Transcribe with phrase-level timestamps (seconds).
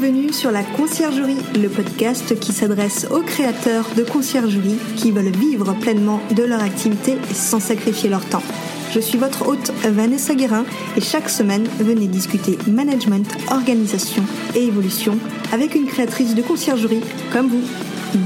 [0.00, 5.72] Bienvenue sur la Conciergerie, le podcast qui s'adresse aux créateurs de conciergerie qui veulent vivre
[5.72, 8.44] pleinement de leur activité sans sacrifier leur temps.
[8.92, 10.64] Je suis votre hôte Vanessa Guérin
[10.96, 14.22] et chaque semaine, venez discuter management, organisation
[14.54, 15.18] et évolution
[15.52, 17.02] avec une créatrice de conciergerie
[17.32, 17.64] comme vous.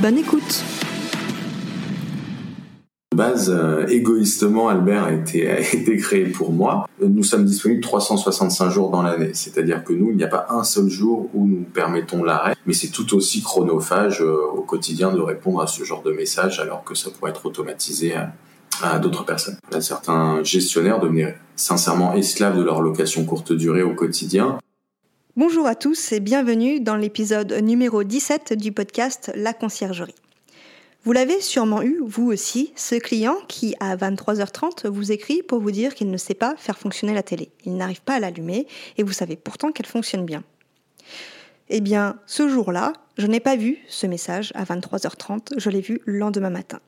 [0.03, 0.63] Bonne écoute!
[3.15, 6.89] Base, euh, égoïstement, Albert a été, créé pour moi.
[7.01, 10.65] Nous sommes disponibles 365 jours dans l'année, c'est-à-dire que nous, il n'y a pas un
[10.65, 15.21] seul jour où nous permettons l'arrêt, mais c'est tout aussi chronophage euh, au quotidien de
[15.21, 18.33] répondre à ce genre de message, alors que ça pourrait être automatisé à,
[18.99, 19.59] d'autres personnes.
[19.81, 24.59] Certains gestionnaires devenaient sincèrement esclaves de leur location courte durée au quotidien.
[25.37, 30.15] Bonjour à tous et bienvenue dans l'épisode numéro 17 du podcast La Conciergerie.
[31.05, 35.73] Vous l'avez sûrement eu, vous aussi, ce client qui, à 23h30, vous écrit pour vous
[35.73, 37.51] dire qu'il ne sait pas faire fonctionner la télé.
[37.65, 40.45] Il n'arrive pas à l'allumer et vous savez pourtant qu'elle fonctionne bien.
[41.71, 46.01] Eh bien, ce jour-là, je n'ai pas vu ce message à 23h30, je l'ai vu
[46.05, 46.79] le lendemain matin.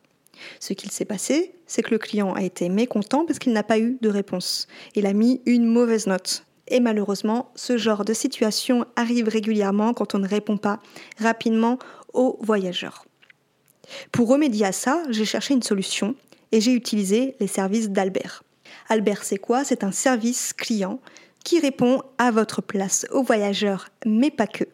[0.60, 3.80] Ce qu'il s'est passé, c'est que le client a été mécontent parce qu'il n'a pas
[3.80, 4.68] eu de réponse.
[4.94, 6.46] Il a mis une mauvaise note.
[6.68, 10.78] Et malheureusement, ce genre de situation arrive régulièrement quand on ne répond pas
[11.18, 11.80] rapidement
[12.12, 13.06] aux voyageurs.
[14.12, 16.14] Pour remédier à ça, j'ai cherché une solution
[16.52, 18.42] et j'ai utilisé les services d'Albert.
[18.88, 19.64] Albert, c'est quoi?
[19.64, 21.00] C'est un service client
[21.44, 24.64] qui répond à votre place aux voyageurs, mais pas que.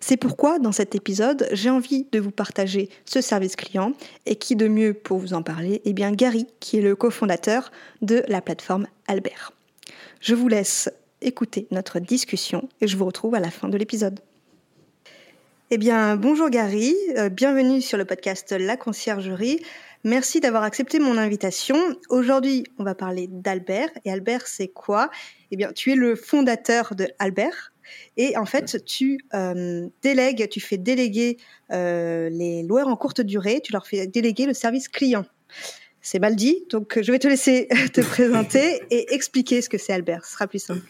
[0.00, 3.92] C'est pourquoi dans cet épisode, j'ai envie de vous partager ce service client
[4.26, 7.72] et qui de mieux pour vous en parler Eh bien Gary, qui est le cofondateur
[8.02, 9.52] de la plateforme Albert.
[10.20, 10.88] Je vous laisse
[11.20, 14.20] écouter notre discussion et je vous retrouve à la fin de l'épisode.
[15.70, 19.60] Eh bien, bonjour Gary, euh, bienvenue sur le podcast La Conciergerie.
[20.04, 21.76] Merci d'avoir accepté mon invitation.
[22.10, 23.88] Aujourd'hui, on va parler d'Albert.
[24.04, 25.10] Et Albert, c'est quoi?
[25.50, 27.72] Eh bien, tu es le fondateur de Albert.
[28.18, 31.38] Et en fait, tu euh, délègues, tu fais déléguer
[31.72, 35.24] euh, les loueurs en courte durée, tu leur fais déléguer le service client.
[36.02, 39.94] C'est mal dit, donc je vais te laisser te présenter et expliquer ce que c'est
[39.94, 40.26] Albert.
[40.26, 40.86] Ce sera plus simple.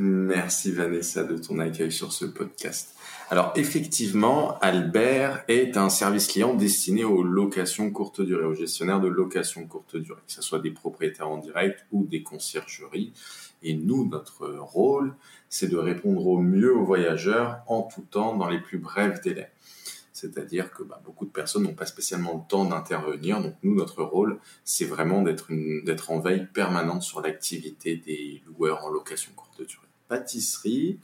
[0.00, 2.94] Merci Vanessa de ton accueil sur ce podcast.
[3.30, 9.08] Alors effectivement, Albert est un service client destiné aux locations courte durée, aux gestionnaires de
[9.08, 13.12] locations courte durée, que ce soit des propriétaires en direct ou des conciergeries.
[13.64, 15.16] Et nous, notre rôle,
[15.48, 19.50] c'est de répondre au mieux aux voyageurs en tout temps, dans les plus brefs délais.
[20.12, 23.42] C'est-à-dire que bah, beaucoup de personnes n'ont pas spécialement le temps d'intervenir.
[23.42, 28.90] Donc nous, notre rôle, c'est vraiment d'être en veille permanente sur l'activité des loueurs en
[28.90, 29.87] location courte durée.
[30.08, 30.98] Pâtisserie,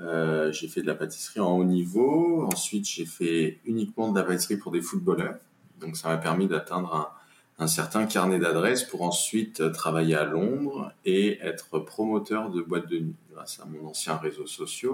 [0.00, 2.48] euh, j'ai fait de la pâtisserie en haut niveau.
[2.52, 5.36] Ensuite, j'ai fait uniquement de la pâtisserie pour des footballeurs.
[5.80, 7.12] Donc, ça m'a permis d'atteindre
[7.58, 12.88] un, certain carnet d'adresses pour ensuite euh, travailler à Londres et être promoteur de boîtes
[12.88, 14.92] de nuit grâce à mon ancien réseau social.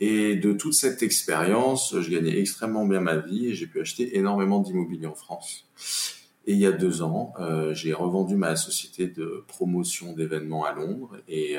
[0.00, 4.18] Et de toute cette expérience, je gagnais extrêmement bien ma vie et j'ai pu acheter
[4.18, 5.66] énormément d'immobilier en France.
[6.48, 10.72] Et il y a deux ans, euh, j'ai revendu ma société de promotion d'événements à
[10.72, 11.56] Londres et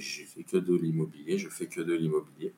[0.00, 2.54] j'ai fait que de l'immobilier, je fais que de l'immobilier.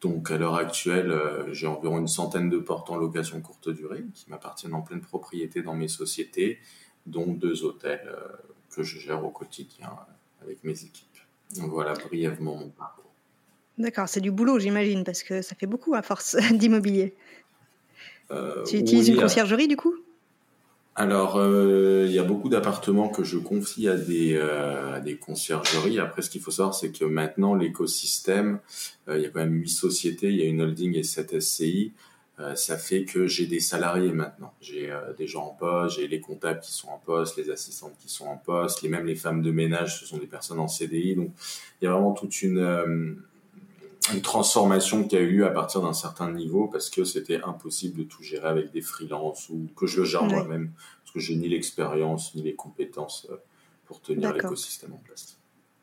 [0.00, 4.04] Donc à l'heure actuelle, euh, j'ai environ une centaine de portes en location courte durée
[4.14, 6.58] qui m'appartiennent en pleine propriété dans mes sociétés,
[7.06, 8.28] dont deux hôtels euh,
[8.70, 11.06] que je gère au quotidien euh, avec mes équipes.
[11.56, 13.10] Donc voilà brièvement mon parcours.
[13.76, 17.14] D'accord, c'est du boulot j'imagine, parce que ça fait beaucoup à force d'immobilier.
[18.66, 19.94] tu utilises une conciergerie du coup?
[20.96, 25.16] Alors, euh, il y a beaucoup d'appartements que je confie à des, euh, à des
[25.16, 26.00] conciergeries.
[26.00, 28.58] Après, ce qu'il faut savoir, c'est que maintenant, l'écosystème,
[29.08, 31.40] euh, il y a quand même huit sociétés, il y a une holding et sept
[31.40, 31.92] SCI.
[32.54, 34.54] ça fait que j'ai des salariés maintenant.
[34.62, 38.08] J'ai des gens en poste, j'ai les comptables qui sont en poste, les assistantes qui
[38.08, 41.16] sont en poste, les même les femmes de ménage, ce sont des personnes en CDI.
[41.16, 41.32] Donc,
[41.80, 43.22] il y a vraiment toute une
[44.12, 48.04] une transformation qui a eu à partir d'un certain niveau parce que c'était impossible de
[48.04, 51.48] tout gérer avec des freelances ou que je le gère moi-même parce que j'ai ni
[51.48, 53.36] l'expérience ni les compétences euh,
[53.86, 55.36] pour tenir l'écosystème en place.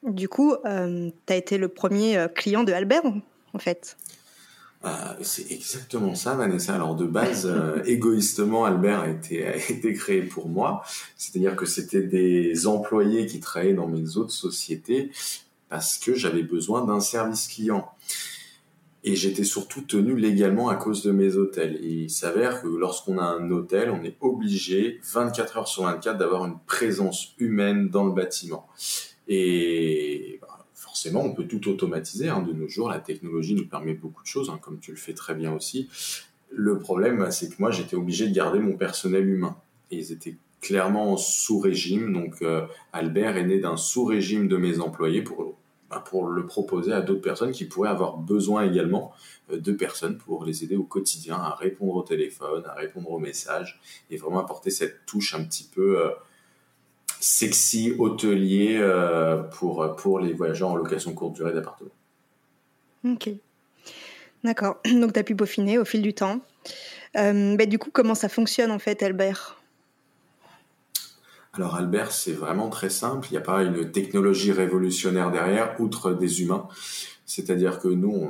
[0.03, 3.03] Du coup, euh, tu as été le premier euh, client de Albert
[3.53, 3.97] en fait?
[5.21, 6.73] C'est exactement ça, Vanessa.
[6.73, 7.51] Alors de base,
[7.85, 10.81] égoïstement, Albert a été, a été créé pour moi.
[11.17, 15.11] C'est-à-dire que c'était des employés qui travaillaient dans mes autres sociétés
[15.69, 17.89] parce que j'avais besoin d'un service client.
[19.03, 21.77] Et j'étais surtout tenu légalement à cause de mes hôtels.
[21.81, 26.17] Et il s'avère que lorsqu'on a un hôtel, on est obligé 24 heures sur 24
[26.17, 28.67] d'avoir une présence humaine dans le bâtiment.
[29.29, 32.27] Et bah, forcément, on peut tout automatiser.
[32.27, 32.41] Hein.
[32.41, 35.13] De nos jours, la technologie nous permet beaucoup de choses, hein, comme tu le fais
[35.13, 35.87] très bien aussi.
[36.49, 39.55] Le problème, c'est que moi, j'étais obligé de garder mon personnel humain.
[39.91, 42.11] Et ils étaient clairement sous régime.
[42.11, 45.56] Donc, euh, Albert est né d'un sous régime de mes employés pour bah,
[46.05, 49.13] pour le proposer à d'autres personnes qui pourraient avoir besoin également
[49.51, 53.19] euh, de personnes pour les aider au quotidien à répondre au téléphone, à répondre aux
[53.19, 53.79] messages
[54.09, 56.09] et vraiment apporter cette touche un petit peu euh,
[57.19, 61.91] sexy, hôtelier euh, pour, pour les voyageurs en location courte durée d'appartement.
[63.05, 63.29] Ok.
[64.43, 64.77] D'accord.
[64.85, 66.41] Donc, tu as pu peaufiner au fil du temps.
[67.15, 69.56] Bah, du coup, comment ça fonctionne en fait, Albert?
[71.57, 73.27] Alors Albert, c'est vraiment très simple.
[73.29, 76.67] Il n'y a pas une technologie révolutionnaire derrière, outre des humains.
[77.25, 78.27] C'est-à-dire que nous,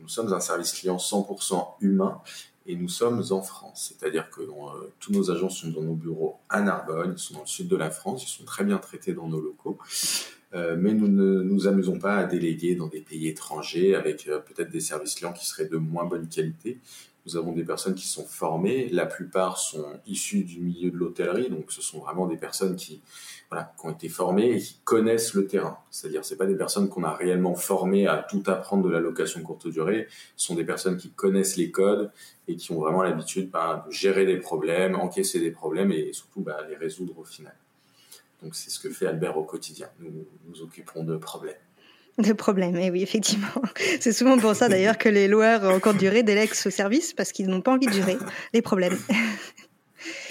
[0.00, 2.20] nous sommes un service client 100% humain
[2.66, 3.92] et nous sommes en France.
[3.98, 7.40] C'est-à-dire que euh, tous nos agents sont dans nos bureaux à Narbonne, ils sont dans
[7.40, 9.78] le sud de la France, ils sont très bien traités dans nos locaux.
[10.54, 14.38] Euh, mais nous ne nous amusons pas à déléguer dans des pays étrangers avec euh,
[14.38, 16.78] peut-être des services clients qui seraient de moins bonne qualité.
[17.24, 21.50] Nous avons des personnes qui sont formées, la plupart sont issues du milieu de l'hôtellerie,
[21.50, 23.00] donc ce sont vraiment des personnes qui,
[23.48, 25.78] voilà, qui ont été formées et qui connaissent le terrain.
[25.90, 29.40] C'est-à-dire, c'est pas des personnes qu'on a réellement formées à tout apprendre de la location
[29.42, 30.08] courte durée.
[30.36, 32.10] Ce sont des personnes qui connaissent les codes
[32.48, 36.40] et qui ont vraiment l'habitude bah, de gérer des problèmes, encaisser des problèmes et surtout
[36.40, 37.54] bah, les résoudre au final.
[38.42, 39.88] Donc c'est ce que fait Albert au quotidien.
[40.00, 40.10] Nous
[40.48, 41.54] nous occupons de problèmes.
[42.18, 43.62] De problèmes, et eh oui, effectivement.
[44.00, 47.32] C'est souvent pour ça d'ailleurs que les loueurs en courte durée délèguent ce service parce
[47.32, 48.18] qu'ils n'ont pas envie de gérer
[48.52, 48.98] les problèmes.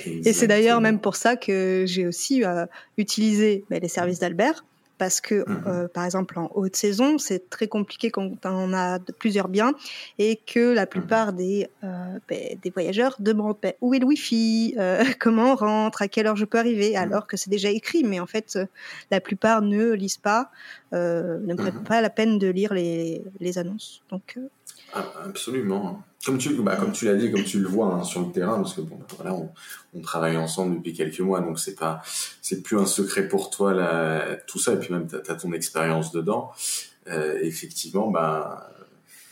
[0.05, 2.65] Et c'est d'ailleurs même pour ça que j'ai aussi euh,
[2.97, 4.63] utilisé bah, les services d'Albert
[5.01, 8.99] parce que, mmh euh, par exemple, en haute saison, c'est très compliqué quand on a
[8.99, 9.73] plusieurs biens
[10.19, 14.05] et que la mmh plupart des, euh, ben, des voyageurs demandent ben, où est le
[14.05, 17.49] Wi-Fi, euh, comment on rentre, à quelle heure je peux arriver, mmh alors que c'est
[17.49, 18.59] déjà écrit, mais en fait,
[19.09, 20.51] la plupart ne lisent pas,
[20.91, 24.03] ne prennent pas la peine de lire les, les annonces.
[24.11, 24.37] Donc,
[24.93, 26.03] absolument.
[26.25, 28.57] Comme tu, bah, comme tu l'as dit, comme tu le vois hein, sur le terrain,
[28.57, 29.49] parce que bon, voilà, on,
[29.95, 32.01] on, travaille ensemble depuis quelques mois, donc c'est pas,
[32.41, 35.51] c'est plus un secret pour toi là, tout ça, et puis même tu as, ton
[35.51, 36.51] expérience dedans.
[37.07, 38.69] Euh, effectivement, bah,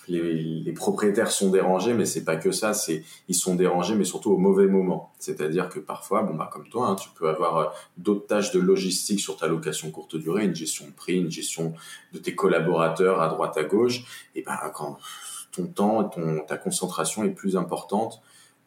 [0.09, 4.03] les, les, propriétaires sont dérangés, mais c'est pas que ça, c'est ils sont dérangés, mais
[4.03, 5.13] surtout au mauvais moment.
[5.19, 7.65] C'est-à-dire que parfois, bon bah comme toi, hein, tu peux avoir euh,
[7.97, 11.73] d'autres tâches de logistique sur ta location courte durée, une gestion de prix, une gestion
[12.13, 14.03] de tes collaborateurs à droite à gauche,
[14.35, 14.97] et ben quand
[15.51, 18.21] ton temps, ton, ta concentration est plus importante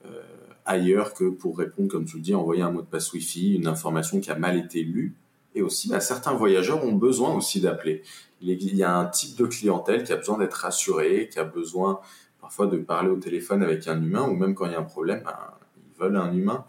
[0.07, 0.23] euh,
[0.65, 3.67] ailleurs que pour répondre, comme tu le dis, envoyer un mot de passe Wi-Fi, une
[3.67, 5.15] information qui a mal été lue.
[5.55, 8.03] Et aussi, bah, certains voyageurs ont besoin aussi d'appeler.
[8.41, 12.01] Il y a un type de clientèle qui a besoin d'être rassuré, qui a besoin
[12.41, 14.85] parfois de parler au téléphone avec un humain, ou même quand il y a un
[14.85, 16.65] problème, bah, ils veulent un humain.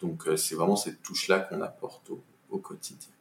[0.00, 2.10] Donc euh, c'est vraiment cette touche-là qu'on apporte
[2.50, 3.15] au quotidien.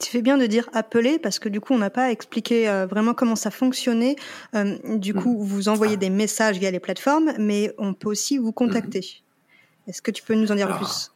[0.00, 2.86] Tu fais bien de dire appeler parce que du coup, on n'a pas expliqué euh,
[2.86, 4.16] vraiment comment ça fonctionnait.
[4.54, 5.44] Euh, du coup, mm.
[5.44, 9.00] vous envoyez des messages via les plateformes, mais on peut aussi vous contacter.
[9.00, 9.90] Mm.
[9.90, 11.12] Est-ce que tu peux nous en dire plus?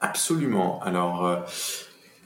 [0.00, 0.80] Absolument.
[0.82, 1.36] Alors, euh,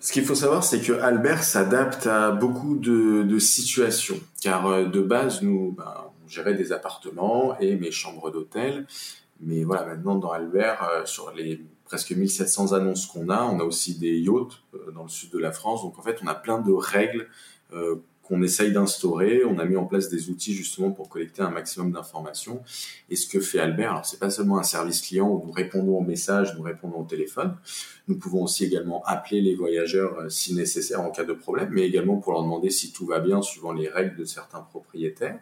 [0.00, 5.42] ce qu'il faut savoir, c'est que Albert s'adapte à beaucoup de, situations, car de base,
[5.42, 8.86] nous, ben, on gérait des appartements et mes chambres d'hôtel.
[9.40, 13.42] Mais voilà, maintenant, dans Albert, sur les presque 1700 annonces qu'on a.
[13.44, 15.82] On a aussi des yachts euh, dans le sud de la France.
[15.82, 17.28] Donc en fait, on a plein de règles
[17.72, 19.42] euh, qu'on essaye d'instaurer.
[19.46, 22.62] On a mis en place des outils justement pour collecter un maximum d'informations.
[23.08, 25.96] Et ce que fait Albert, alors c'est pas seulement un service client où nous répondons
[25.96, 27.56] aux messages, nous répondons au téléphone.
[28.06, 31.86] Nous pouvons aussi également appeler les voyageurs euh, si nécessaire en cas de problème, mais
[31.86, 35.38] également pour leur demander si tout va bien suivant les règles de certains propriétaires.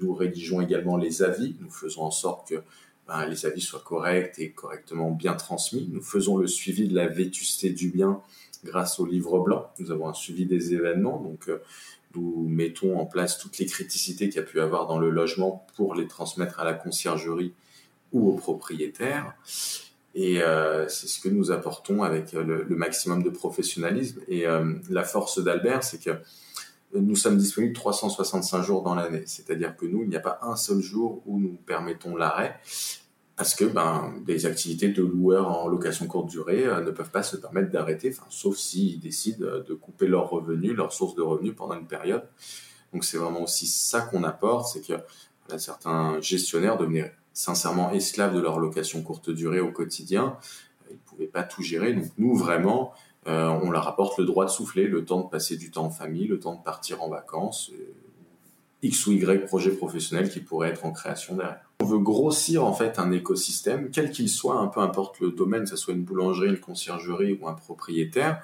[0.00, 1.56] nous rédigeons également les avis.
[1.60, 2.62] Nous faisons en sorte que
[3.10, 5.88] ben, les avis soient corrects et correctement bien transmis.
[5.92, 8.20] Nous faisons le suivi de la vétusté du bien
[8.64, 9.68] grâce au livre blanc.
[9.80, 11.60] Nous avons un suivi des événements, donc euh,
[12.14, 15.66] nous mettons en place toutes les criticités qu'il y a pu avoir dans le logement
[15.74, 17.52] pour les transmettre à la conciergerie
[18.12, 19.34] ou aux propriétaires.
[20.14, 24.20] Et euh, c'est ce que nous apportons avec le, maximum de professionnalisme.
[24.28, 26.10] Et euh, la force d'Albert, c'est que
[26.94, 29.22] nous sommes disponibles 365 jours dans l'année.
[29.26, 32.58] C'est-à-dire que nous, il n'y a pas un seul jour où nous permettons l'arrêt
[33.36, 37.22] parce que ben, des activités de loueurs en location courte durée euh, ne peuvent pas
[37.22, 41.74] se permettre d'arrêter, sauf s'ils décident de couper leurs revenus, leur source de revenus pendant
[41.74, 42.24] une période.
[42.92, 44.92] Donc c'est vraiment aussi ça qu'on apporte, c'est que
[45.58, 50.36] certains gestionnaires devenaient sincèrement esclaves de leur location courte durée au quotidien.
[50.90, 51.94] Ils ne pouvaient pas tout gérer.
[51.94, 52.92] Donc nous, vraiment,
[53.26, 56.26] on leur apporte le droit de souffler, le temps de passer du temps en famille,
[56.26, 57.70] le temps de partir en vacances,
[58.82, 61.60] X ou Y projet professionnel qui pourrait être en création derrière.
[61.80, 65.64] On veut grossir en fait un écosystème, quel qu'il soit, un peu importe le domaine,
[65.64, 68.42] que ce soit une boulangerie, une conciergerie ou un propriétaire.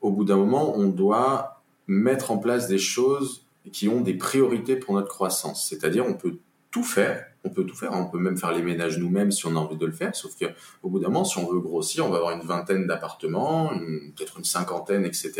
[0.00, 4.76] Au bout d'un moment, on doit mettre en place des choses qui ont des priorités
[4.76, 5.66] pour notre croissance.
[5.68, 6.38] C'est-à-dire, on peut
[6.76, 7.24] tout faire.
[7.42, 7.92] On peut tout faire.
[7.94, 10.14] On peut même faire les ménages nous-mêmes si on a envie de le faire.
[10.14, 13.70] Sauf qu'au bout d'un moment, si on veut grossir, on va avoir une vingtaine d'appartements,
[14.14, 15.32] peut-être une cinquantaine, etc.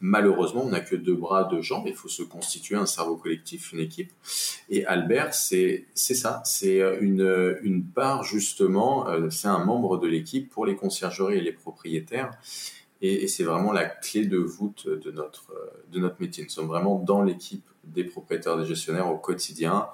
[0.00, 1.84] Malheureusement, on n'a que deux bras, deux jambes.
[1.86, 4.12] Il faut se constituer un cerveau collectif, une équipe.
[4.68, 6.42] Et Albert, c'est ça.
[6.44, 9.08] C'est une une part justement.
[9.08, 12.30] Euh, c'est un membre de l'équipe pour les conciergeries et les propriétaires.
[13.00, 15.50] Et, et c'est vraiment la clé de voûte de notre
[15.90, 16.44] de notre métier.
[16.44, 19.88] Nous sommes vraiment dans l'équipe des propriétaires, des gestionnaires au quotidien.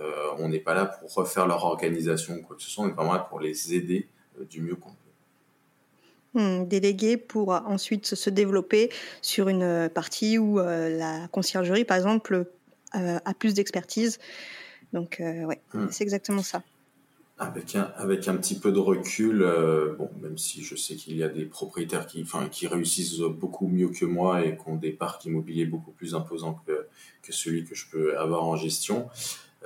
[0.00, 2.88] Euh, on n'est pas là pour refaire leur organisation ou quoi que ce soit, on
[2.88, 4.08] est vraiment là pour les aider
[4.40, 4.96] euh, du mieux qu'on peut.
[6.34, 12.46] Hmm, déléguer pour ensuite se développer sur une partie où euh, la conciergerie, par exemple,
[12.94, 14.18] a plus d'expertise.
[14.92, 15.86] Donc, ouais, hmm.
[15.90, 16.62] c'est exactement ça.
[17.38, 19.38] Avec un, avec un petit peu de recul,
[19.98, 23.88] bon, même si je sais qu'il y a des propriétaires qui, qui réussissent beaucoup mieux
[23.88, 26.86] que moi et qui ont des parcs immobiliers beaucoup plus imposants que,
[27.22, 29.08] que celui que je peux avoir en gestion,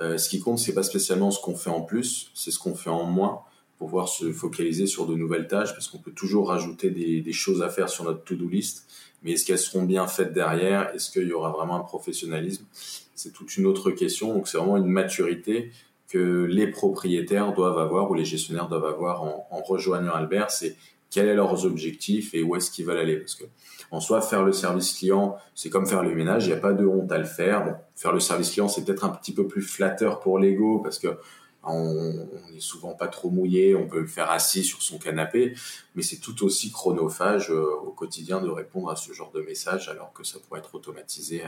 [0.01, 2.75] euh, ce qui compte, c'est pas spécialement ce qu'on fait en plus, c'est ce qu'on
[2.75, 3.41] fait en moins
[3.77, 7.33] pour pouvoir se focaliser sur de nouvelles tâches, parce qu'on peut toujours rajouter des, des,
[7.33, 8.87] choses à faire sur notre to-do list,
[9.21, 10.93] mais est-ce qu'elles seront bien faites derrière?
[10.95, 12.65] Est-ce qu'il y aura vraiment un professionnalisme?
[13.13, 15.71] C'est toute une autre question, donc c'est vraiment une maturité
[16.09, 20.75] que les propriétaires doivent avoir ou les gestionnaires doivent avoir en, en rejoignant Albert, c'est
[21.09, 23.17] quels sont leurs objectifs et où est-ce qu'ils veulent aller.
[23.17, 23.45] Parce que
[23.91, 26.73] en soi, faire le service client, c'est comme faire le ménage, il n'y a pas
[26.73, 27.79] de honte à le faire.
[27.95, 31.17] Faire le service client, c'est peut-être un petit peu plus flatteur pour l'ego parce que
[31.63, 35.53] on, n'est souvent pas trop mouillé, on peut le faire assis sur son canapé,
[35.95, 39.89] mais c'est tout aussi chronophage euh, au quotidien de répondre à ce genre de message
[39.89, 41.43] alors que ça pourrait être automatisé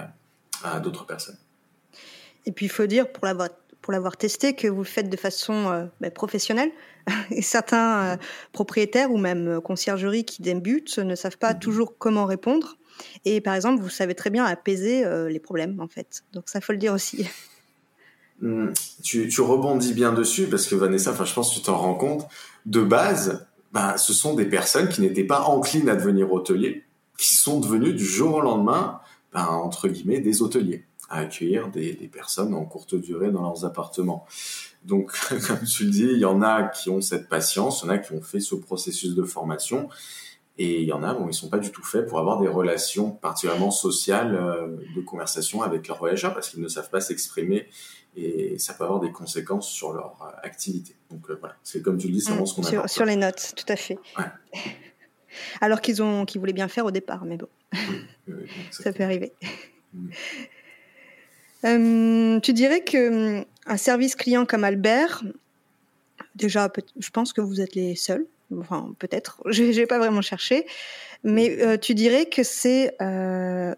[0.64, 1.38] à, d'autres personnes.
[2.46, 3.50] Et puis il faut dire, pour l'avoir
[3.90, 6.70] pour l'avoir testé, que vous le faites de façon euh, bah, professionnelle.
[7.32, 8.18] Et certains euh,
[8.52, 11.60] propriétaires ou même euh, conciergeries qui débutent ne savent pas mhm.
[11.60, 12.78] toujours comment répondre.
[13.26, 16.22] Et par exemple, vous savez très bien apaiser les problèmes, en fait.
[16.34, 17.28] Donc ça, faut le dire aussi.
[18.42, 18.72] Hmm.
[19.04, 22.26] Tu, tu, rebondis bien dessus parce que Vanessa, je pense que tu t'en rends compte.
[22.66, 26.86] De base, bah, ce sont des personnes qui n'étaient pas enclines à devenir hôteliers,
[27.18, 29.02] qui sont devenues du jour au lendemain,
[29.34, 33.66] ben, entre guillemets, des hôteliers à accueillir des, des, personnes en courte durée dans leurs
[33.66, 34.26] appartements.
[34.86, 35.12] Donc,
[35.48, 37.94] comme tu le dis, il y en a qui ont cette patience, il y en
[37.94, 39.90] a qui ont fait ce processus de formation,
[40.62, 42.50] et il y en a, bon, ils sont pas du tout faits pour avoir des
[42.50, 47.70] relations particulièrement sociales euh, de conversation avec leurs voyageurs parce qu'ils ne savent pas s'exprimer
[48.18, 50.98] et ça peut avoir des conséquences sur leur euh, activité.
[51.12, 52.70] Donc euh, voilà, c'est comme tu le dis, c'est vraiment ce qu'on a.
[52.70, 53.98] Sur, sur les notes, tout à fait.
[54.18, 54.26] Ouais.
[55.62, 57.48] Alors qu'ils ont, qu'ils voulaient bien faire au départ, mais bon,
[58.72, 59.32] ça peut arriver.
[61.66, 65.24] Euh, tu dirais que hum, un service client comme Albert,
[66.36, 68.26] déjà, je pense que vous êtes les seuls.
[68.58, 69.42] Enfin, peut-être.
[69.52, 70.66] Je n'ai pas vraiment cherché.
[71.24, 73.76] Mais euh, tu dirais que c'est euh,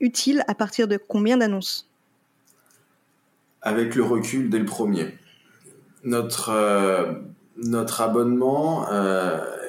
[0.00, 1.88] utile à partir de combien d'annonces?
[3.62, 5.14] Avec le recul dès le premier.
[6.02, 7.22] Notre,
[7.58, 8.90] notre abonnement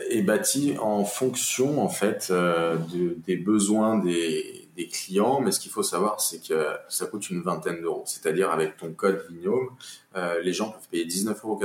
[0.10, 5.72] est bâti en fonction, en fait, de, des besoins des des clients, mais ce qu'il
[5.72, 8.04] faut savoir, c'est que ça coûte une vingtaine d'euros.
[8.06, 9.70] C'est-à-dire avec ton code Vignome,
[10.16, 11.60] euh, les gens peuvent payer 19,99 euros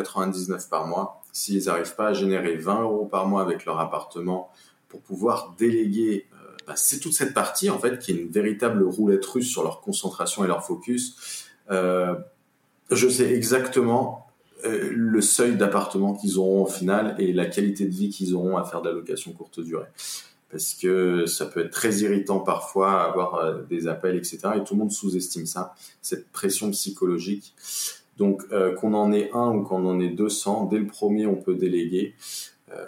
[0.71, 1.23] par mois.
[1.33, 4.51] S'ils n'arrivent pas à générer 20 euros par mois avec leur appartement
[4.89, 8.83] pour pouvoir déléguer, euh, bah, c'est toute cette partie en fait qui est une véritable
[8.85, 11.47] roulette russe sur leur concentration et leur focus.
[11.71, 12.15] Euh,
[12.91, 14.23] je sais exactement
[14.65, 18.65] le seuil d'appartement qu'ils auront au final et la qualité de vie qu'ils auront à
[18.65, 19.87] faire de la location courte durée
[20.51, 24.39] parce que ça peut être très irritant parfois avoir euh, des appels, etc.
[24.57, 27.55] Et tout le monde sous-estime ça, cette pression psychologique.
[28.17, 31.37] Donc euh, qu'on en ait un ou qu'on en ait 200, dès le premier on
[31.37, 32.15] peut déléguer.
[32.73, 32.85] Euh,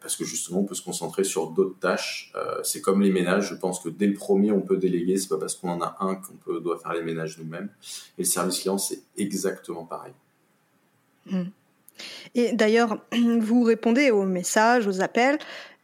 [0.00, 2.32] parce que justement on peut se concentrer sur d'autres tâches.
[2.62, 5.38] C'est comme les ménages, je pense que dès le premier on peut déléguer, c'est pas
[5.38, 7.70] parce qu'on en a un qu'on doit faire les ménages nous-mêmes.
[8.18, 10.12] Et le service client c'est exactement pareil.
[11.26, 11.44] Mmh.
[12.34, 12.98] Et d'ailleurs,
[13.40, 15.38] vous répondez aux messages, aux appels,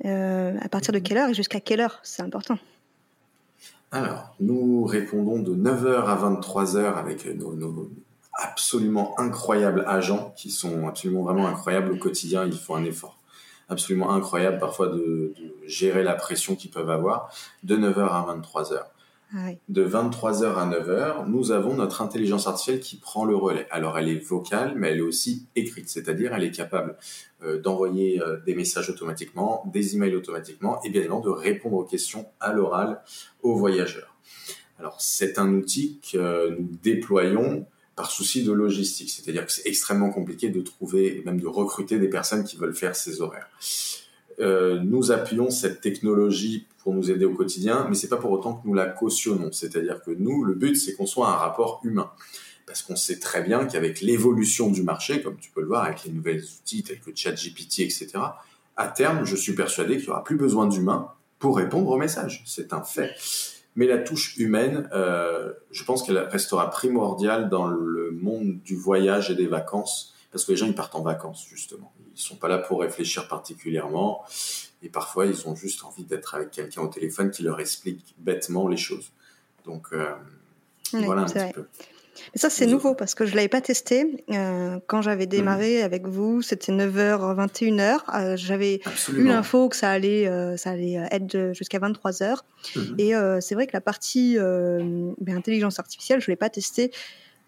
[0.05, 2.01] euh, à partir de quelle heure et jusqu'à quelle heure?
[2.03, 2.59] C'est important.
[3.93, 7.91] Alors, nous répondons de 9h à 23h avec nos,
[8.35, 12.47] absolument incroyables agents qui sont absolument vraiment incroyables au quotidien.
[12.47, 13.19] Ils font un effort
[13.69, 15.33] absolument incroyable parfois de,
[15.65, 18.83] gérer la pression qu'ils peuvent avoir de 9h à 23h.
[19.33, 23.69] Ah de 23h à 9h, nous avons notre intelligence artificielle qui prend le relais.
[23.71, 26.97] Alors elle est vocale, mais elle est aussi écrite, c'est-à-dire elle est capable
[27.45, 31.85] euh, d'envoyer euh, des messages automatiquement, des emails automatiquement, et bien évidemment de répondre aux
[31.85, 33.03] questions à l'oral
[33.43, 34.17] aux voyageurs.
[34.81, 40.11] Alors c'est un outil que nous déployons par souci de logistique, c'est-à-dire que c'est extrêmement
[40.11, 43.49] compliqué de trouver même de recruter des personnes qui veulent faire ces horaires.
[44.41, 48.55] Euh, nous appuyons cette technologie pour nous aider au quotidien, mais c'est pas pour autant
[48.55, 49.53] que nous la cautionnons.
[49.53, 52.11] C'est-à-dire que nous, le but, c'est qu'on soit un rapport humain.
[52.67, 56.05] Parce qu'on sait très bien qu'avec l'évolution du marché, comme tu peux le voir avec
[56.05, 58.09] les nouvelles outils tels que ChatGPT, etc.,
[58.77, 62.43] à terme, je suis persuadé qu'il n'y aura plus besoin d'humains pour répondre aux messages.
[62.47, 63.11] C'est un fait.
[63.77, 69.31] Mais la touche humaine, euh, je pense qu'elle restera primordiale dans le monde du voyage
[69.31, 71.93] et des vacances, parce que les gens, ils partent en vacances, justement.
[72.21, 74.23] Ils sont pas là pour réfléchir particulièrement.
[74.83, 78.69] Et parfois, ils ont juste envie d'être avec quelqu'un au téléphone qui leur explique bêtement
[78.69, 79.13] les choses.
[79.65, 80.15] Donc, euh,
[80.93, 81.65] voilà un petit peu.
[82.35, 84.25] Mais ça, c'est nouveau parce que je ne l'avais pas testé.
[84.31, 85.31] Euh, quand j'avais mhm.
[85.31, 87.99] démarré avec vous, c'était 9h, 21h.
[88.15, 88.81] Euh, j'avais
[89.15, 92.41] eu l'info que ça allait, euh, ça allait être jusqu'à 23h.
[92.77, 92.95] Mhm.
[92.99, 96.51] Et c'est vrai que la partie ben, intelligence artificielle, je ne l'ai pas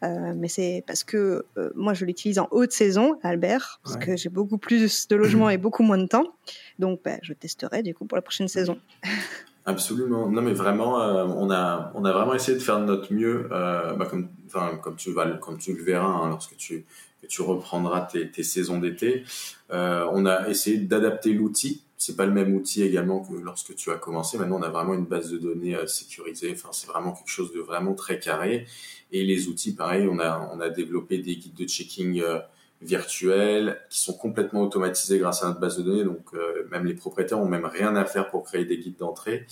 [0.02, 0.34] testé.
[0.36, 1.44] mais c'est parce que
[1.74, 5.58] moi je l'utilise en haute saison, Albert, parce que j'ai beaucoup plus de logements et
[5.58, 6.34] beaucoup moins de temps.
[6.78, 8.78] Donc ben, je testerai du coup pour la prochaine saison.
[9.64, 10.28] Absolument.
[10.28, 13.48] Non, mais vraiment, euh, on a on a vraiment essayé de faire de notre mieux,
[13.52, 16.84] euh, bah, comme tu vas comme tu le verras hein, lorsque tu
[17.28, 19.24] tu reprendras tes, tes saisons d'été.
[19.70, 21.84] Euh, on a essayé d'adapter l'outil.
[22.04, 24.36] C'est pas le même outil également que lorsque tu as commencé.
[24.36, 26.50] Maintenant, on a vraiment une base de données euh, sécurisée.
[26.52, 28.66] Enfin, c'est vraiment quelque chose de vraiment très carré.
[29.12, 32.40] Et les outils, pareil, on a on a développé des guides de checking euh,
[32.80, 36.02] virtuels qui sont complètement automatisés grâce à notre base de données.
[36.02, 39.46] Donc euh, même les propriétaires ont même rien à faire pour créer des guides d'entrée.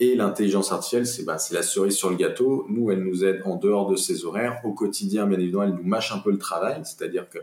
[0.00, 2.66] Et l'intelligence artificielle, c'est bah, la cerise sur le gâteau.
[2.68, 4.60] Nous, elle nous aide en dehors de ses horaires.
[4.64, 6.82] Au quotidien, bien évidemment, elle nous mâche un peu le travail.
[6.84, 7.38] C'est-à-dire que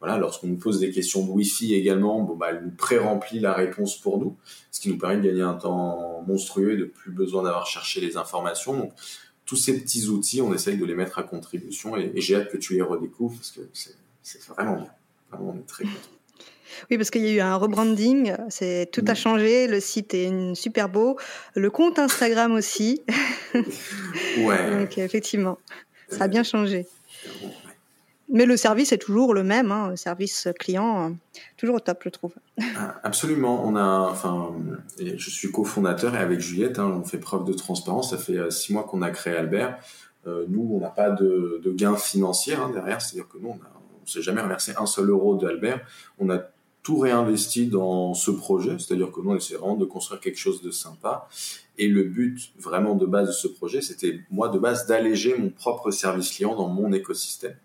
[0.00, 3.52] voilà, lorsqu'on nous pose des questions de Wi-Fi également, bon, bah, elle nous pré-remplit la
[3.52, 4.36] réponse pour nous,
[4.70, 8.00] ce qui nous permet de gagner un temps monstrueux et de plus besoin d'avoir cherché
[8.00, 8.76] les informations.
[8.76, 8.92] Donc,
[9.44, 12.50] tous ces petits outils, on essaye de les mettre à contribution et, et j'ai hâte
[12.50, 14.90] que tu les redécouvres parce que c'est vraiment bien.
[15.30, 15.96] Vraiment, on est très content.
[16.90, 19.16] Oui, parce qu'il y a eu un rebranding, c'est tout a mm.
[19.16, 21.18] changé, le site est super beau,
[21.54, 23.02] le compte Instagram aussi.
[23.54, 24.70] ouais.
[24.78, 25.58] Donc effectivement,
[26.08, 26.86] ça a bien changé.
[28.30, 31.16] Mais le service est toujours le même, hein, le service client,
[31.56, 32.34] toujours au top, je trouve.
[32.76, 33.66] Ah, absolument.
[33.66, 34.52] On a, enfin,
[34.98, 38.10] je suis cofondateur et avec Juliette, hein, on fait preuve de transparence.
[38.10, 39.78] Ça fait euh, six mois qu'on a créé Albert.
[40.26, 43.58] Euh, nous, on n'a pas de, de gains financiers hein, derrière, c'est-à-dire que nous, on
[44.08, 45.82] on s'est jamais reversé un seul euro d'Albert.
[46.18, 46.40] On a
[46.82, 50.62] tout réinvesti dans ce projet, c'est-à-dire que nous, on essaie vraiment de construire quelque chose
[50.62, 51.28] de sympa.
[51.76, 55.50] Et le but vraiment de base de ce projet, c'était moi de base d'alléger mon
[55.50, 57.56] propre service client dans mon écosystème.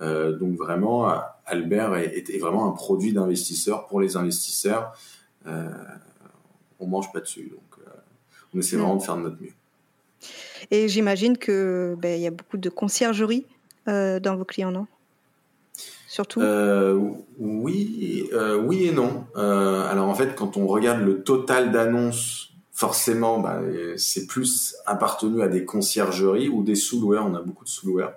[0.00, 1.12] Euh, donc vraiment,
[1.46, 4.92] Albert est, vraiment un produit d'investisseur pour les investisseurs.
[5.46, 5.68] Euh,
[6.78, 7.90] on mange pas dessus, donc euh,
[8.54, 9.52] on essaie vraiment de faire de notre mieux.
[10.70, 13.46] Et j'imagine que ben, il y a beaucoup de conciergerie
[13.88, 14.86] euh, dans vos clients, non?
[16.06, 16.40] Surtout?
[16.40, 16.98] Euh,
[17.38, 19.26] Oui, euh, oui et non.
[19.36, 23.60] Euh, alors en fait, quand on regarde le total d'annonces, forcément, bah,
[23.96, 27.26] c'est plus appartenu à des conciergeries ou des sous-loueurs.
[27.26, 28.14] On a beaucoup de sous-loueurs.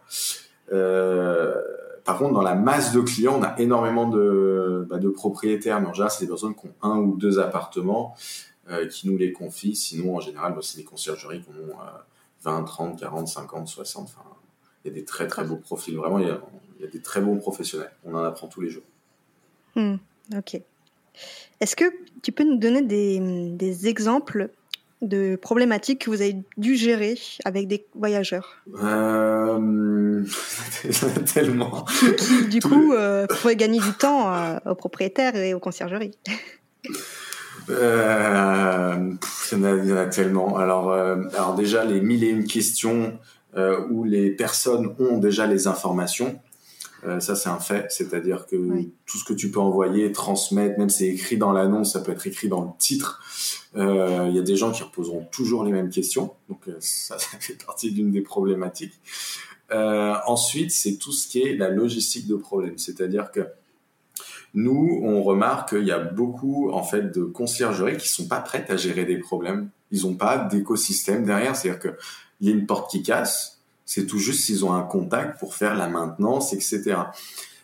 [0.69, 5.79] Par contre, dans la masse de clients, on a énormément de, bah, de propriétaires.
[5.81, 8.15] Mais en général, c'est des personnes qui ont un ou deux appartements
[8.89, 9.75] qui nous les confient.
[9.75, 11.75] Sinon, en général, bah, c'est des conciergeries qui ont
[12.43, 14.03] 20, 30, 40, 50, 60.
[14.03, 14.29] Enfin,
[14.83, 15.95] il y a des très très beaux profils.
[15.95, 16.41] Vraiment, il y a,
[16.77, 17.91] il y a des très bons professionnels.
[18.03, 18.83] On en apprend tous les jours.
[19.75, 19.95] Hmm,
[20.35, 20.61] ok.
[21.59, 21.85] Est-ce que
[22.21, 24.49] tu peux nous donner des, exemples
[25.03, 30.23] de problématiques que vous avez dû gérer avec des voyageurs euh,
[31.33, 31.85] Tellement.
[32.49, 36.17] du coup, euh, pourraient gagner du temps euh, aux propriétaires et aux conciergeries.
[37.69, 39.13] Euh,
[39.51, 40.57] il, y en a, tellement.
[40.57, 43.17] Alors, euh, alors déjà, les mille et une questions
[43.91, 46.39] où les personnes ont déjà les informations.
[47.05, 47.87] Euh, ça, c'est un fait.
[47.89, 48.55] C'est-à-dire que
[49.05, 52.25] tout ce que tu peux envoyer, transmettre, même c'est écrit dans l'annonce, ça peut être
[52.27, 53.21] écrit dans le titre.
[53.75, 56.33] Euh, il y a des gens qui reposeront toujours les mêmes questions.
[56.49, 58.93] Donc euh, ça, ça fait partie d'une des problématiques.
[59.71, 62.77] ensuite, c'est tout ce qui est la logistique de problème.
[62.77, 63.41] C'est-à-dire que
[64.53, 68.69] nous, on remarque qu'il y a beaucoup en fait de conciergeries qui sont pas prêtes
[68.69, 69.69] à gérer des problèmes.
[69.91, 71.55] Ils n'ont pas d'écosystème derrière.
[71.55, 75.39] C'est-à-dire qu'il y a une porte qui casse, c'est tout juste s'ils ont un contact
[75.39, 76.95] pour faire la maintenance, etc.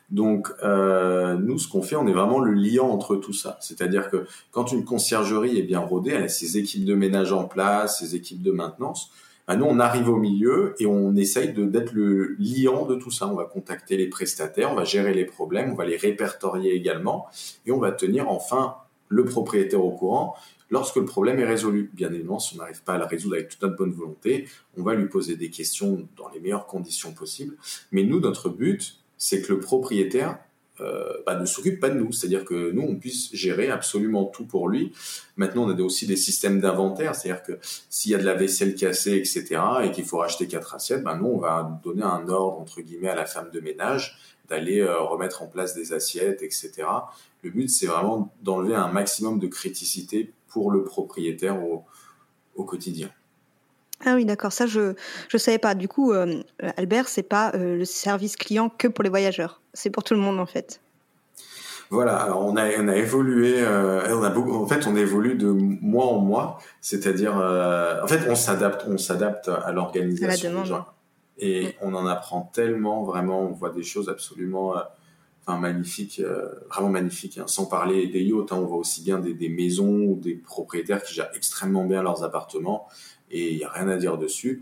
[0.09, 3.57] Donc, euh, nous, ce qu'on fait, on est vraiment le liant entre tout ça.
[3.61, 7.43] C'est-à-dire que quand une conciergerie est bien rodée, elle a ses équipes de ménage en
[7.43, 9.11] place, ses équipes de maintenance,
[9.47, 13.27] bah, nous, on arrive au milieu et on essaye d'être le liant de tout ça.
[13.27, 17.25] On va contacter les prestataires, on va gérer les problèmes, on va les répertorier également
[17.65, 18.75] et on va tenir enfin
[19.07, 20.35] le propriétaire au courant
[20.69, 21.91] lorsque le problème est résolu.
[21.93, 24.83] Bien évidemment, si on n'arrive pas à le résoudre avec toute notre bonne volonté, on
[24.83, 27.55] va lui poser des questions dans les meilleures conditions possibles.
[27.91, 30.39] Mais nous, notre but, c'est que le propriétaire
[30.81, 32.11] euh, bah, ne s'occupe pas de nous.
[32.11, 34.93] C'est-à-dire que nous, on puisse gérer absolument tout pour lui.
[35.35, 37.15] Maintenant, on a aussi des systèmes d'inventaire.
[37.15, 40.75] C'est-à-dire que s'il y a de la vaisselle cassée, etc., et qu'il faut racheter quatre
[40.75, 44.17] assiettes, bah, nous, on va donner un ordre, entre guillemets, à la femme de ménage
[44.47, 46.71] d'aller euh, remettre en place des assiettes, etc.
[47.43, 51.85] Le but, c'est vraiment d'enlever un maximum de criticité pour le propriétaire au,
[52.55, 53.09] au quotidien.
[54.05, 54.53] Ah oui, d'accord.
[54.53, 54.93] Ça, je
[55.33, 55.75] ne savais pas.
[55.75, 56.41] Du coup, euh,
[56.77, 59.61] Albert, c'est pas euh, le service client que pour les voyageurs.
[59.73, 60.81] C'est pour tout le monde, en fait.
[61.89, 62.15] Voilà.
[62.15, 63.55] Alors, on a, on a évolué.
[63.57, 66.59] Euh, on a beaucoup, en fait, on évolue de mois en mois.
[66.79, 70.85] C'est-à-dire, en fait, on s'adapte, on s'adapte à l'organisation.
[71.37, 73.03] Et on en apprend tellement.
[73.03, 74.75] Vraiment, on voit des choses absolument
[75.45, 76.21] enfin magnifiques,
[76.69, 77.37] vraiment magnifiques.
[77.37, 77.47] Hein.
[77.47, 78.57] Sans parler des yachts, hein.
[78.57, 82.87] on voit aussi bien des, maisons ou des propriétaires qui gèrent extrêmement bien leurs appartements
[83.31, 84.61] et il n'y a rien à dire dessus.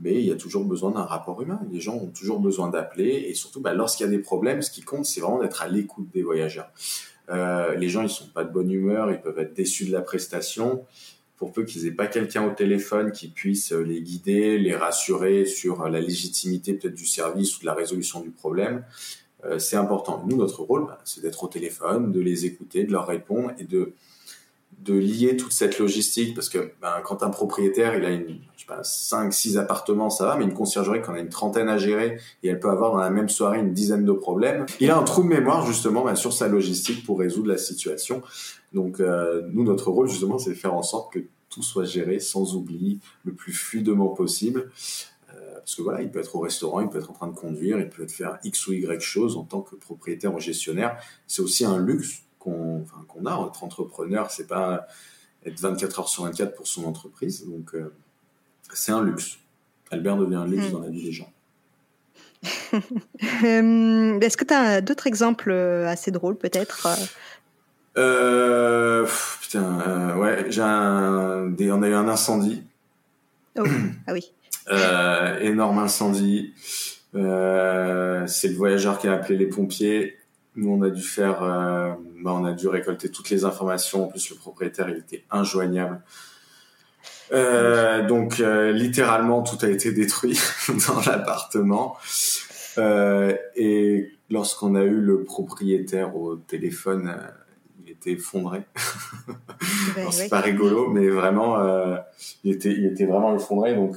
[0.00, 1.60] Mais il y a toujours besoin d'un rapport humain.
[1.70, 4.70] Les gens ont toujours besoin d'appeler et surtout, bah, lorsqu'il y a des problèmes, ce
[4.70, 6.70] qui compte, c'est vraiment d'être à l'écoute des voyageurs.
[7.30, 10.02] Euh, les gens, ils sont pas de bonne humeur, ils peuvent être déçus de la
[10.02, 10.84] prestation.
[11.36, 15.88] Pour peu qu'ils aient pas quelqu'un au téléphone qui puisse les guider, les rassurer sur
[15.88, 18.84] la légitimité peut-être du service ou de la résolution du problème,
[19.44, 20.22] euh, c'est important.
[20.26, 23.64] Nous, notre rôle, bah, c'est d'être au téléphone, de les écouter, de leur répondre et
[23.64, 23.92] de
[24.82, 28.62] de lier toute cette logistique parce que ben, quand un propriétaire il a une je
[28.62, 31.68] sais pas 5 6 appartements ça va mais une conciergerie quand on a une trentaine
[31.68, 34.90] à gérer et elle peut avoir dans la même soirée une dizaine de problèmes il
[34.90, 38.22] a un trou de mémoire justement ben, sur sa logistique pour résoudre la situation
[38.72, 42.18] donc euh, nous notre rôle justement c'est de faire en sorte que tout soit géré
[42.18, 44.70] sans oubli le plus fluidement possible
[45.64, 47.78] parce que voilà, il peut être au restaurant, il peut être en train de conduire,
[47.78, 50.98] il peut faire X ou Y chose en tant que propriétaire ou gestionnaire.
[51.26, 52.84] C'est aussi un luxe qu'on
[53.24, 53.46] a.
[53.46, 54.86] Être entrepreneur, c'est pas
[55.46, 57.46] être 24 heures sur 24 pour son entreprise.
[57.46, 57.94] Donc, euh,
[58.74, 59.38] c'est un luxe.
[59.90, 60.72] Albert devient un luxe hmm.
[60.72, 61.32] dans la vie des gens.
[63.44, 66.86] Euh, est-ce que tu as d'autres exemples euh, assez drôles, peut-être
[69.40, 72.64] Putain, ouais, j'ai un, on a eu un incendie.
[73.58, 73.62] Oh,
[74.06, 74.32] ah oui.
[74.70, 76.54] Énorme incendie.
[77.12, 80.16] c'est le voyageur qui a appelé les pompiers.
[80.56, 84.04] Nous, on a dû faire, euh, bah, on a dû récolter toutes les informations.
[84.04, 86.00] En plus, le propriétaire, il était injoignable.
[87.32, 90.38] Euh, donc, euh, littéralement, tout a été détruit
[90.88, 91.96] dans l'appartement.
[92.78, 97.28] Euh, et lorsqu'on a eu le propriétaire au téléphone, euh,
[98.04, 98.62] était effondré.
[99.96, 101.56] Ben c'est pas rigolo, mais vraiment,
[102.42, 103.74] il était, il était vraiment effondré.
[103.74, 103.96] Donc,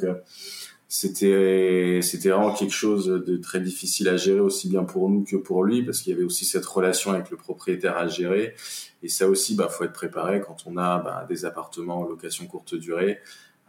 [0.87, 5.35] c'était c'était vraiment quelque chose de très difficile à gérer aussi bien pour nous que
[5.35, 8.55] pour lui parce qu'il y avait aussi cette relation avec le propriétaire à gérer
[9.03, 12.45] et ça aussi bah faut être préparé quand on a bah, des appartements en location
[12.45, 13.19] courte durée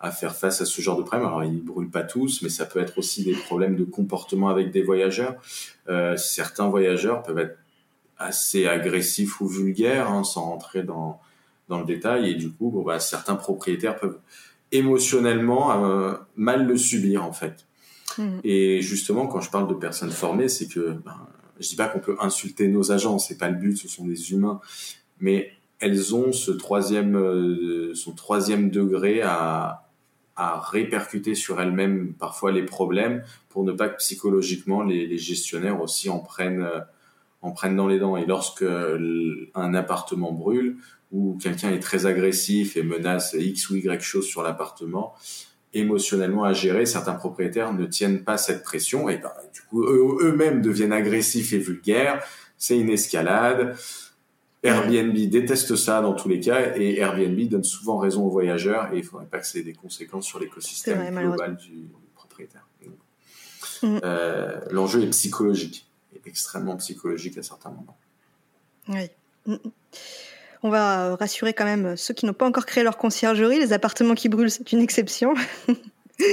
[0.00, 1.26] à faire face à ce genre de problème.
[1.26, 4.70] Alors ils brûlent pas tous, mais ça peut être aussi des problèmes de comportement avec
[4.70, 5.34] des voyageurs.
[5.88, 7.58] Euh, certains voyageurs peuvent être
[8.18, 11.20] assez agressifs ou vulgaires, hein, sans rentrer dans
[11.68, 14.18] dans le détail, et du coup, bon, bah, certains propriétaires peuvent
[14.72, 17.66] émotionnellement euh, mal le subir en fait.
[18.16, 18.38] Hmm.
[18.44, 21.26] Et justement, quand je parle de personnes formées, c'est que ben,
[21.60, 24.32] je dis pas qu'on peut insulter nos agents, c'est pas le but, ce sont des
[24.32, 24.60] humains,
[25.20, 29.88] mais elles ont ce troisième, euh, son troisième degré à,
[30.36, 35.80] à répercuter sur elles-mêmes parfois les problèmes pour ne pas que psychologiquement les, les gestionnaires
[35.80, 36.80] aussi en prennent, euh,
[37.40, 38.16] en prennent dans les dents.
[38.16, 38.64] Et lorsque
[39.54, 40.78] un appartement brûle,
[41.10, 45.14] où quelqu'un est très agressif et menace X ou Y chose sur l'appartement,
[45.72, 50.62] émotionnellement à gérer, certains propriétaires ne tiennent pas cette pression et ben, du coup eux-mêmes
[50.62, 52.22] deviennent agressifs et vulgaires.
[52.56, 53.76] C'est une escalade.
[54.62, 58.96] Airbnb déteste ça dans tous les cas et Airbnb donne souvent raison aux voyageurs et
[58.96, 62.66] il ne faudrait pas que ça ait des conséquences sur l'écosystème global du, propriétaire.
[63.82, 63.98] Mm.
[64.02, 65.87] Euh, l'enjeu est psychologique,
[66.28, 67.96] extrêmement psychologique à certains moments.
[68.88, 69.10] Oui.
[69.46, 69.72] Mm, mm.
[70.62, 73.60] On va rassurer quand même ceux qui n'ont pas encore créé leur conciergerie.
[73.60, 75.34] Les appartements qui brûlent, c'est une exception.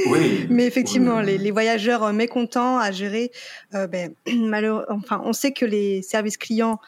[0.08, 0.48] Oui.
[0.50, 3.32] Mais effectivement, Les, voyageurs mécontents à gérer,
[3.74, 4.14] euh, ben,
[4.90, 6.80] enfin, on sait que les services clients,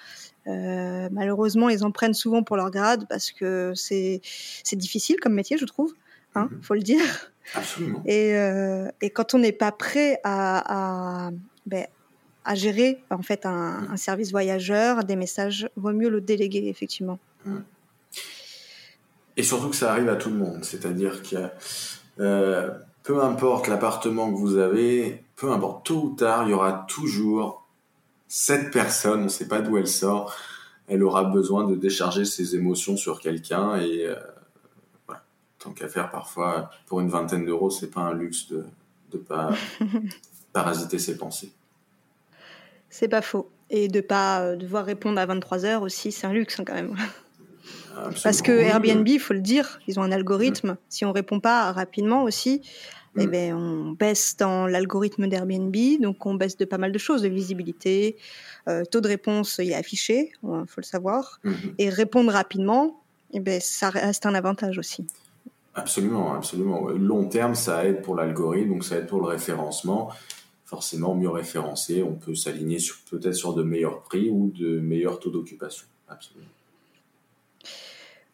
[0.47, 4.21] euh, malheureusement, ils en prennent souvent pour leur grade parce que c'est
[4.73, 5.93] difficile comme métier, je trouve.
[6.35, 6.61] Hein, mhm.
[6.61, 7.31] faut le dire.
[7.53, 8.03] Absolument.
[8.05, 11.31] Et, euh, et quand on n'est pas prêt à, à,
[11.65, 11.87] ben,
[12.47, 17.19] à gérer en fait un, service voyageur, des messages, vaut mieux le déléguer effectivement.
[19.35, 21.51] Et surtout que ça arrive à tout le monde, c'est-à-dire a
[22.21, 22.71] euh,
[23.03, 27.67] peu importe l'appartement que vous avez, peu importe, tôt ou tard, il y aura toujours
[28.29, 30.33] cette personne, on ne sait pas d'où elle sort,
[30.87, 34.15] elle aura besoin de décharger ses émotions sur quelqu'un et euh,
[35.05, 35.21] voilà.
[35.59, 38.65] tant qu'à faire parfois pour une vingtaine d'euros, c'est pas un luxe de
[39.13, 39.51] ne pas
[40.53, 41.51] parasiter ses pensées.
[42.89, 43.49] C'est pas faux.
[43.69, 46.75] Et de pas euh, devoir répondre à 23 heures aussi, c'est un luxe hein, quand
[46.75, 46.95] même.
[48.23, 50.77] Parce que Airbnb, il faut le dire, ils ont un algorithme.
[50.87, 52.61] Si on répond pas rapidement aussi,
[53.17, 57.23] eh ben, on baisse dans l'algorithme d'Airbnb, donc on baisse de pas mal de choses,
[57.23, 58.17] de visibilité,
[58.67, 61.73] euh, taux de réponse, il est affiché, il faut le savoir, mm-hmm.
[61.79, 63.01] et répondre rapidement,
[63.33, 65.07] eh ben, ça reste un avantage aussi.
[65.73, 66.89] Absolument, absolument.
[66.89, 70.09] Long terme, ça aide pour l'algorithme, donc ça aide pour le référencement.
[70.67, 75.17] Forcément, mieux référencé, on peut s'aligner sur, peut-être sur de meilleurs prix ou de meilleurs
[75.19, 75.87] taux d'occupation.
[76.09, 76.49] Absolument.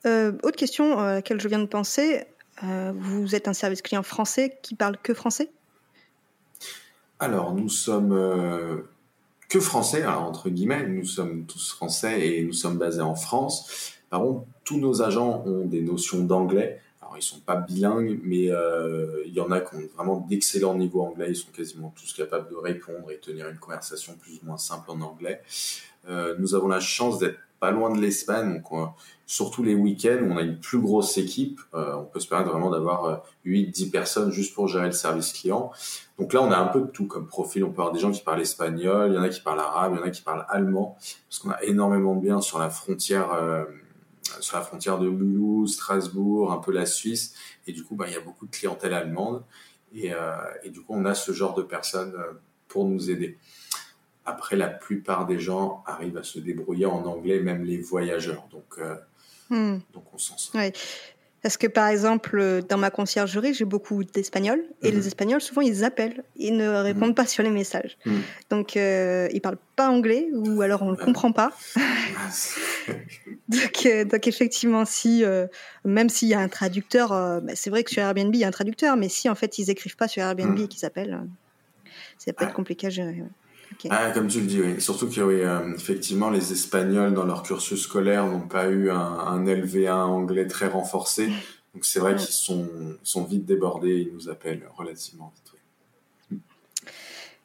[0.07, 2.25] Euh, autre question à laquelle je viens de penser,
[2.63, 5.51] euh, vous êtes un service client français qui parle que français?
[7.19, 8.77] Alors, nous sommes euh,
[9.47, 13.93] que français, entre guillemets, nous sommes tous français et nous sommes basés en France.
[14.09, 16.81] Par contre, tous nos agents ont des notions d'anglais.
[17.13, 18.49] Alors, ils sont pas bilingues, mais
[19.25, 21.27] il y en a qui ont vraiment d'excellents niveaux anglais.
[21.29, 24.89] Ils sont quasiment tous capables de répondre et tenir une conversation plus ou moins simple
[24.89, 25.41] en anglais.
[26.09, 28.89] nous avons la chance d'être pas loin de l'Espagne, donc
[29.25, 32.51] surtout les week-ends où on a une plus grosse équipe, euh, on peut se permettre
[32.51, 35.71] vraiment d'avoir 8-10 euh, personnes juste pour gérer le service client.
[36.19, 37.63] Donc là, on a un peu de tout comme profil.
[37.63, 39.93] On peut avoir des gens qui parlent espagnol, il y en a qui parlent arabe,
[39.95, 40.97] il y en a qui parlent allemand,
[41.29, 43.63] parce qu'on a énormément de biens sur la frontière, euh,
[44.39, 47.35] sur la frontière de Mulhouse, Strasbourg, un peu la Suisse,
[47.67, 49.43] et du coup, bah, il y a beaucoup de clientèle allemande,
[49.93, 50.11] et,
[50.63, 52.15] et du coup, on a ce genre de personnes
[52.67, 53.37] pour nous aider.
[54.25, 58.47] Après, la plupart des gens arrivent à se débrouiller en anglais, même les voyageurs.
[58.51, 58.95] Donc, euh,
[59.49, 59.79] hmm.
[59.93, 60.61] donc on s'en sort.
[61.43, 65.07] Parce que par exemple, dans ma conciergerie, j'ai beaucoup d'Espagnols et les mhm.
[65.07, 67.15] Espagnols, souvent, ils appellent, ils ne répondent mhm.
[67.15, 67.97] pas sur les messages.
[68.05, 68.21] Mhm.
[68.49, 71.51] Donc, euh, ils parlent pas anglais ou alors on ne le comprend pas.
[73.49, 75.45] donc, euh, donc, effectivement, si euh,
[75.83, 78.47] même s'il y a un traducteur, bah, c'est vrai que sur Airbnb il y a
[78.47, 81.19] un traducteur, mais si en fait ils écrivent pas sur Airbnb et qu'ils appellent,
[82.17, 83.21] ça peut être compliqué à gérer.
[83.89, 84.81] Ah, comme tu le dis, oui.
[84.81, 88.95] Surtout que, oui, euh, effectivement, les Espagnols, dans leur cursus scolaire, n'ont pas eu un,
[88.97, 91.27] un, LV1 anglais très renforcé.
[91.73, 92.67] Donc, c'est vrai qu'ils sont,
[93.03, 94.07] sont vite débordés.
[94.07, 95.61] Ils nous appellent relativement vite.
[96.31, 96.39] Oui.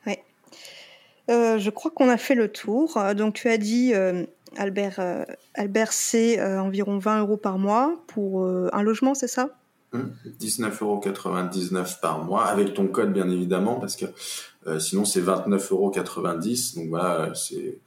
[0.06, 0.24] Ouais.
[1.30, 2.98] Euh, je crois qu'on a fait le tour.
[3.14, 4.24] Donc, tu as dit, euh,
[4.56, 9.58] Albert, euh, Albert c'est environ 20 euros par mois pour un logement, c'est ça?
[9.94, 11.00] 19,99 euros
[12.02, 14.10] par mois, avec ton code bien évidemment, parce que euh,
[14.78, 15.92] sinon c'est 29,90 euros.
[16.76, 17.78] Donc voilà, c'est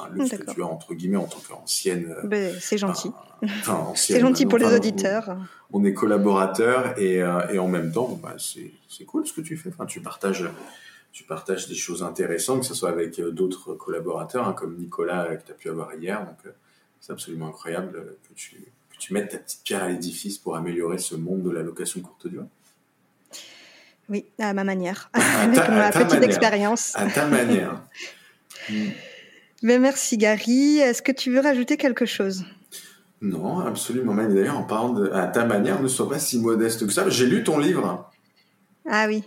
[0.00, 2.14] un luxe que tu as entre guillemets en tant qu'ancienne.
[2.16, 3.10] Euh, ben, c'est gentil.
[3.94, 5.36] c'est gentil pour les auditeurs.
[5.72, 9.56] On, est collaborateurs et, euh, et, en même temps, bah, c'est cool ce que tu
[9.56, 9.70] fais.
[9.70, 10.48] Enfin, tu partages,
[11.12, 15.46] tu partages des choses intéressantes, que ce soit avec d'autres collaborateurs, hein, comme Nicolas que
[15.46, 16.24] tu as pu avoir hier.
[16.24, 16.52] Donc
[17.00, 21.16] c'est absolument incroyable que tu tu mettes ta petite pierre à l'édifice pour améliorer ce
[21.16, 22.44] monde de la location courte durée
[24.10, 26.92] Oui, à ma manière, avec ma petite expérience.
[26.96, 27.80] À ta manière.
[29.62, 30.78] Mais merci Gary.
[30.78, 32.44] Est-ce que tu veux rajouter quelque chose?
[33.22, 34.14] Non, absolument.
[34.14, 37.08] D'ailleurs, en parlant de à ta manière, ne sois pas si modeste que ça.
[37.08, 38.10] J'ai lu ton livre.
[38.88, 39.22] Ah oui.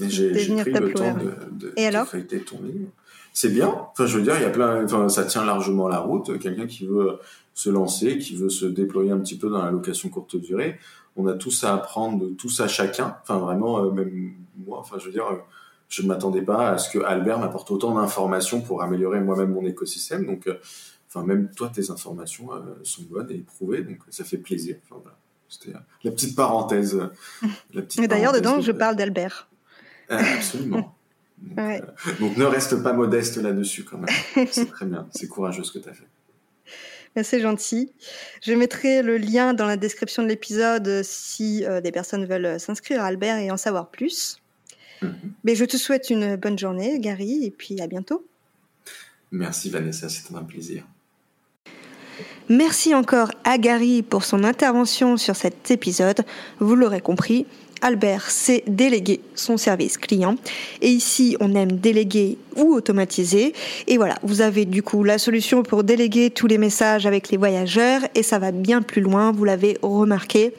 [0.00, 2.10] J'ai pris le temps de, de, Et alors?
[2.10, 2.88] ton livre.
[3.32, 3.68] C'est bien.
[3.68, 4.84] Enfin, je veux dire, il y a plein.
[4.84, 6.38] Enfin, ça tient largement la route.
[6.40, 7.18] Quelqu'un qui veut
[7.54, 10.78] se lancer, qui veut se déployer un petit peu dans la location courte durée.
[11.16, 13.16] On a tous à apprendre, tous à chacun.
[13.22, 14.34] Enfin, vraiment, euh, même
[14.66, 15.36] moi, enfin, je veux dire, euh,
[15.88, 19.64] je ne m'attendais pas à ce que Albert m'apporte autant d'informations pour améliorer moi-même mon
[19.64, 20.26] écosystème.
[20.26, 20.58] Donc, euh,
[21.08, 22.50] enfin, même toi, tes informations
[22.82, 24.76] sont bonnes et éprouvées, donc ça fait plaisir.
[24.84, 25.16] Enfin, voilà.
[25.48, 27.00] C'était la petite parenthèse.
[27.72, 29.48] La petite et d'ailleurs, dedans, je parle d'Albert.
[30.08, 30.92] absolument.
[31.38, 34.46] Donc, donc, ne reste pas modeste là-dessus quand même.
[34.50, 36.06] C'est très bien, c'est courageux ce que tu as fait.
[37.22, 37.92] C'est gentil.
[38.42, 43.02] Je mettrai le lien dans la description de l'épisode si euh, des personnes veulent s'inscrire
[43.02, 44.40] à Albert et en savoir plus.
[45.02, 45.32] Mhm.
[45.44, 48.26] Mais je te souhaite une bonne journée, Gary, et puis à bientôt.
[49.32, 50.84] Merci Vanessa, c'est un plaisir.
[52.48, 56.24] Merci encore à Gary pour son intervention sur cet épisode.
[56.60, 57.44] Vous l'aurez compris,
[57.82, 60.36] Albert sait déléguer son service client.
[60.82, 63.52] Et ici, on aime déléguer ou automatiser.
[63.86, 67.36] Et voilà, vous avez du coup la solution pour déléguer tous les messages avec les
[67.36, 68.02] voyageurs.
[68.14, 70.52] Et ça va bien plus loin, vous l'avez remarqué.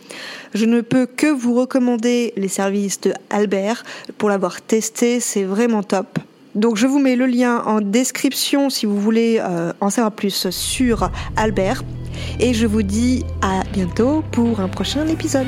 [0.53, 3.83] Je ne peux que vous recommander les services de Albert.
[4.17, 6.19] Pour l'avoir testé, c'est vraiment top.
[6.55, 10.49] Donc je vous mets le lien en description si vous voulez euh, en savoir plus
[10.49, 11.83] sur Albert.
[12.39, 15.47] Et je vous dis à bientôt pour un prochain épisode.